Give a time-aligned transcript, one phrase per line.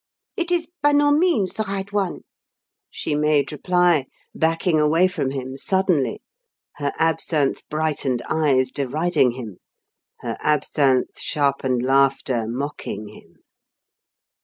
[0.35, 2.21] It is by no means the right one!"
[2.89, 6.23] she made reply, backing away from him suddenly,
[6.77, 9.57] her absinthe brightened eyes deriding him,
[10.21, 13.43] her absinthe sharpened laughter mocking him.